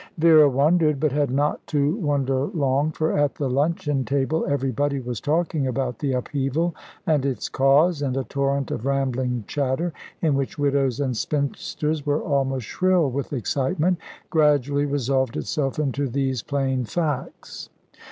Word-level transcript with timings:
Vera 0.17 0.49
wondered, 0.49 0.99
but 0.99 1.11
had 1.11 1.29
not 1.29 1.67
to 1.67 1.93
wonder 1.97 2.45
long; 2.47 2.89
for 2.91 3.15
at 3.15 3.35
the 3.35 3.47
luncheon 3.47 4.03
table 4.03 4.43
everybody 4.47 4.99
was 4.99 5.21
talking 5.21 5.67
about 5.67 5.99
the 5.99 6.11
upheaval, 6.13 6.73
and 7.05 7.23
its 7.23 7.47
cause, 7.47 8.01
and 8.01 8.17
a 8.17 8.23
torrent 8.23 8.71
of 8.71 8.83
rambling 8.87 9.43
chatter, 9.45 9.93
in 10.19 10.33
which 10.33 10.57
widows 10.57 10.99
and 10.99 11.15
spinsters 11.15 12.03
were 12.03 12.19
almost 12.23 12.65
shrill 12.65 13.11
with 13.11 13.31
excitement, 13.31 13.99
gradually 14.31 14.85
resolved 14.87 15.37
itself 15.37 15.77
into 15.77 16.07
these 16.07 16.41
plain 16.41 16.83
facts. 16.83 17.69